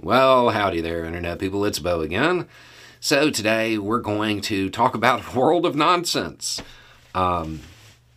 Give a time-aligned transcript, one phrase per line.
[0.00, 1.64] Well, howdy there, Internet people.
[1.64, 2.46] It's Bo again.
[3.00, 6.62] So, today we're going to talk about world of nonsense.
[7.16, 7.62] Um,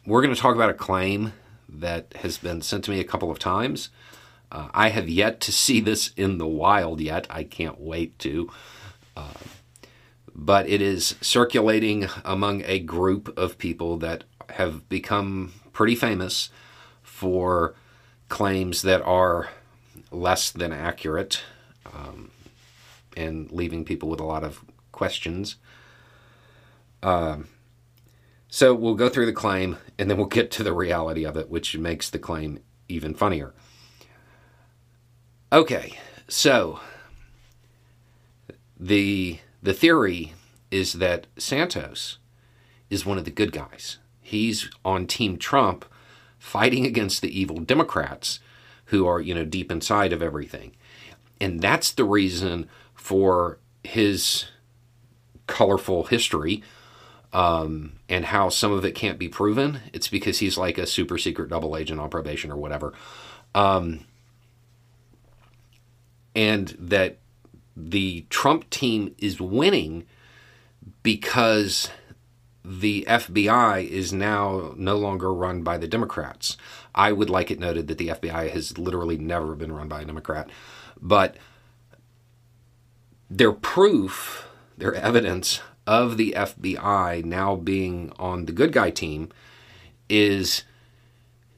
[0.05, 1.33] we're going to talk about a claim
[1.67, 3.89] that has been sent to me a couple of times.
[4.51, 7.25] Uh, I have yet to see this in the wild yet.
[7.31, 8.51] I can't wait to.
[9.17, 9.33] Uh,
[10.35, 16.51] but it is circulating among a group of people that have become pretty famous
[17.01, 17.73] for
[18.29, 19.49] claims that are
[20.11, 21.41] less than accurate
[21.95, 22.31] um,
[23.15, 25.55] and leaving people with a lot of questions.
[27.03, 27.47] Um,
[28.47, 31.49] so we'll go through the claim and then we'll get to the reality of it,
[31.49, 33.53] which makes the claim even funnier.
[35.53, 35.97] Okay,
[36.27, 36.79] so
[38.79, 40.33] the the theory
[40.71, 42.17] is that Santos
[42.89, 43.97] is one of the good guys.
[44.21, 45.85] He's on Team Trump
[46.39, 48.39] fighting against the evil Democrats
[48.85, 50.75] who are, you know, deep inside of everything.
[51.41, 54.45] And that's the reason for his
[55.47, 56.63] colorful history
[57.33, 59.79] um, and how some of it can't be proven.
[59.91, 62.93] It's because he's like a super secret double agent on probation or whatever.
[63.55, 64.05] Um,
[66.35, 67.17] and that
[67.75, 70.05] the Trump team is winning
[71.01, 71.89] because
[72.63, 76.57] the FBI is now no longer run by the Democrats.
[76.93, 80.05] I would like it noted that the FBI has literally never been run by a
[80.05, 80.49] Democrat.
[81.01, 81.37] But
[83.29, 84.47] their proof,
[84.77, 89.29] their evidence of the FBI now being on the good guy team
[90.09, 90.63] is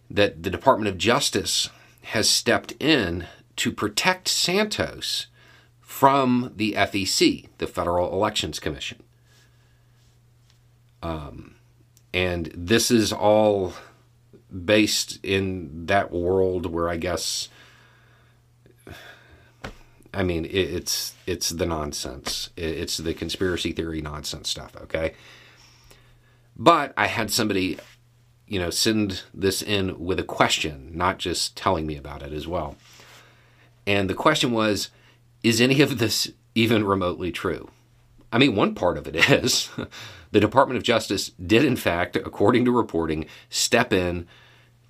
[0.09, 1.69] that the Department of Justice
[2.03, 5.27] has stepped in to protect Santos
[5.81, 9.01] from the FEC, the Federal Election Commission.
[11.03, 11.55] Um,
[12.13, 13.73] and this is all
[14.65, 17.49] based in that world where I guess
[20.13, 22.51] I mean, it, it's it's the nonsense.
[22.55, 24.75] It, it's the conspiracy theory nonsense stuff.
[24.83, 25.15] Okay,
[26.55, 27.79] but I had somebody,
[28.47, 32.47] you know, send this in with a question, not just telling me about it as
[32.47, 32.75] well.
[33.87, 34.89] And the question was,
[35.41, 37.69] is any of this even remotely true?
[38.31, 39.69] I mean, one part of it is
[40.33, 44.27] the Department of Justice did, in fact, according to reporting, step in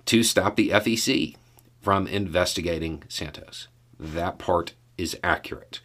[0.06, 1.36] to stop the FEC
[1.82, 3.68] from investigating Santos.
[4.00, 5.80] That part is accurate,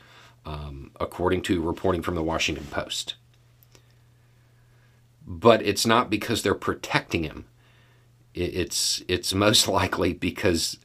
[0.45, 3.15] um, according to reporting from the Washington Post.
[5.27, 7.43] But it's not because they're protecting him.
[8.33, 10.77] It's it's most likely because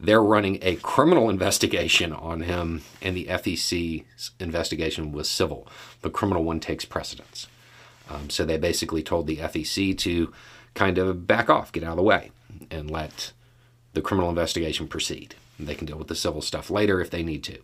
[0.00, 5.68] they're running a criminal investigation on him, and the FEC's investigation was civil.
[6.00, 7.46] The criminal one takes precedence.
[8.08, 10.32] Um, so they basically told the FEC to
[10.74, 12.30] kind of back off, get out of the way,
[12.70, 13.32] and let
[13.94, 15.34] the criminal investigation proceed.
[15.58, 17.58] They can deal with the civil stuff later if they need to.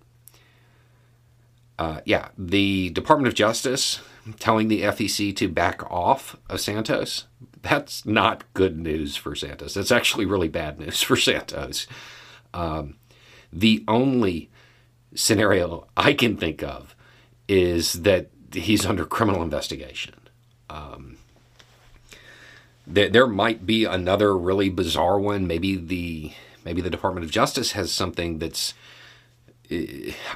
[1.78, 4.00] Uh, yeah, the Department of Justice
[4.38, 7.26] telling the FEC to back off of Santos,
[7.60, 9.75] that's not good news for Santos.
[9.75, 11.86] That's actually really bad news for Santos.
[12.54, 12.97] Um,
[13.52, 14.50] the only
[15.14, 16.94] scenario I can think of
[17.48, 20.14] is that he's under criminal investigation.
[20.72, 21.19] Um,
[22.87, 25.47] there, there might be another really bizarre one.
[25.47, 26.33] Maybe the
[26.65, 28.75] maybe the Department of Justice has something that's.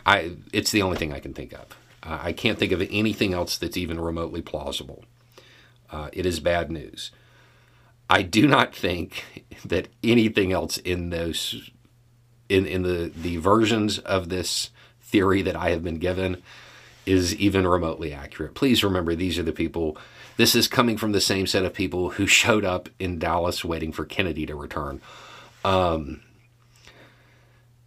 [0.07, 1.67] I it's the only thing I can think of.
[2.03, 5.05] Uh, I can't think of anything else that's even remotely plausible.
[5.91, 7.11] Uh, it is bad news.
[8.09, 9.25] I do not think
[9.65, 11.71] that anything else in those
[12.49, 14.71] in in the the versions of this
[15.01, 16.43] theory that I have been given
[17.07, 18.55] is even remotely accurate.
[18.55, 19.97] Please remember these are the people
[20.37, 23.93] this is coming from the same set of people who showed up in Dallas waiting
[23.93, 25.01] for Kennedy to return.
[25.65, 26.23] Um,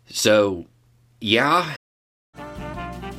[0.09, 0.65] so,
[1.21, 1.75] yeah.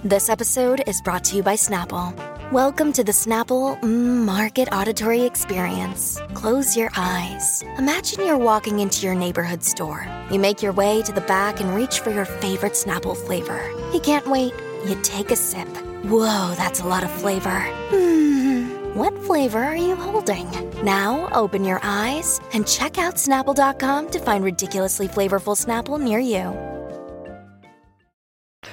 [0.03, 2.13] This episode is brought to you by Snapple.
[2.51, 6.19] Welcome to the Snapple Market Auditory Experience.
[6.35, 7.63] Close your eyes.
[7.79, 10.05] Imagine you're walking into your neighborhood store.
[10.33, 13.71] You make your way to the back and reach for your favorite Snapple flavor.
[13.93, 14.53] You can't wait.
[14.85, 15.69] You take a sip.
[16.05, 17.61] Whoa, that's a lot of flavor.
[17.91, 18.95] Hmm.
[18.95, 20.51] What flavor are you holding?
[20.83, 26.57] Now open your eyes and check out Snapple.com to find ridiculously flavorful Snapple near you.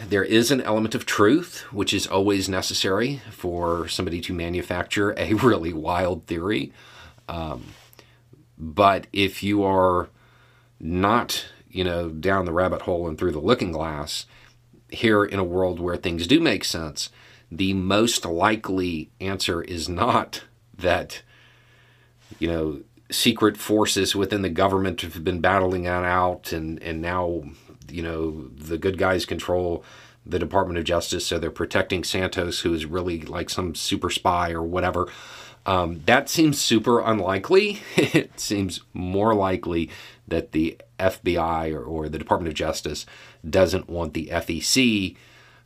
[0.08, 5.34] There is an element of truth, which is always necessary for somebody to manufacture a
[5.44, 6.72] really wild theory.
[7.28, 7.66] Um,
[8.58, 10.08] but if you are
[10.80, 14.26] not, you know, down the rabbit hole and through the looking glass,
[14.90, 17.10] here in a world where things do make sense,
[17.52, 20.44] the most likely answer is not
[20.78, 21.22] that,
[22.40, 27.44] you know, secret forces within the government have been battling that out and, and now,
[27.90, 29.84] you know, the good guys control
[30.26, 34.52] the Department of Justice, so they're protecting Santos, who is really like some super spy
[34.52, 35.08] or whatever.
[35.68, 37.82] Um, that seems super unlikely.
[37.98, 39.90] it seems more likely
[40.26, 43.06] that the FBI or, or the Department of Justice
[43.48, 45.16] doesn't want the FEC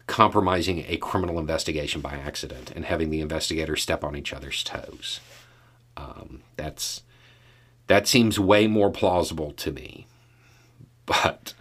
[0.07, 5.19] compromising a criminal investigation by accident and having the investigators step on each other's toes.
[5.95, 7.03] Um, that's
[7.87, 10.07] that seems way more plausible to me.
[11.07, 11.55] But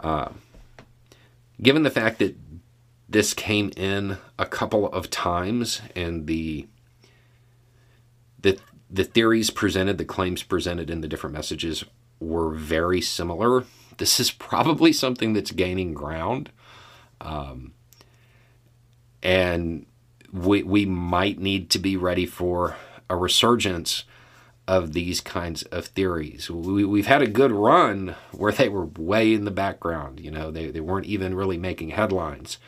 [0.00, 0.30] uh,
[1.62, 2.36] given the fact that
[3.08, 6.66] this came in a couple of times and the
[8.42, 8.58] the
[8.90, 11.84] the theories presented, the claims presented in the different messages
[12.20, 13.64] were very similar.
[13.96, 16.50] This is probably something that's gaining ground.
[17.20, 17.72] Um,
[19.22, 19.86] and
[20.32, 22.76] we, we might need to be ready for
[23.08, 24.04] a resurgence
[24.66, 26.50] of these kinds of theories.
[26.50, 30.20] We, we've had a good run where they were way in the background.
[30.20, 32.58] You know, they, they weren't even really making headlines.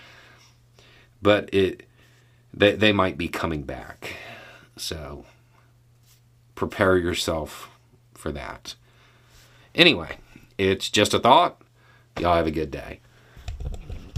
[1.23, 1.87] But it
[2.53, 4.17] they, they might be coming back.
[4.77, 5.25] So
[6.67, 7.71] prepare yourself
[8.15, 8.75] for that.
[9.75, 10.17] Anyway,
[10.57, 11.61] it's just a thought.
[12.19, 13.01] Y'all have a good day.